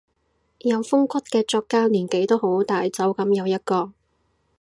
[0.61, 3.93] 有風骨嘅作家年紀都好大，走噉又一個